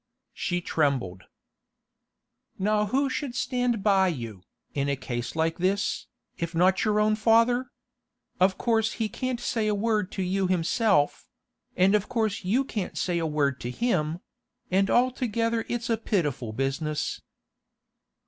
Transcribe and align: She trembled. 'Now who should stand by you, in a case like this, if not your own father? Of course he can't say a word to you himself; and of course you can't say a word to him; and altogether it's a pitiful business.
She 0.33 0.61
trembled. 0.61 1.25
'Now 2.57 2.87
who 2.87 3.07
should 3.07 3.35
stand 3.35 3.83
by 3.83 4.07
you, 4.07 4.41
in 4.73 4.89
a 4.89 4.95
case 4.95 5.35
like 5.35 5.59
this, 5.59 6.07
if 6.39 6.55
not 6.55 6.83
your 6.83 6.99
own 6.99 7.15
father? 7.15 7.69
Of 8.39 8.57
course 8.57 8.93
he 8.93 9.07
can't 9.07 9.39
say 9.39 9.67
a 9.67 9.75
word 9.75 10.11
to 10.13 10.23
you 10.23 10.47
himself; 10.47 11.29
and 11.77 11.93
of 11.93 12.09
course 12.09 12.43
you 12.43 12.63
can't 12.63 12.97
say 12.97 13.19
a 13.19 13.27
word 13.27 13.61
to 13.61 13.69
him; 13.69 14.21
and 14.71 14.89
altogether 14.89 15.65
it's 15.69 15.87
a 15.87 15.97
pitiful 15.97 16.51
business. 16.51 17.21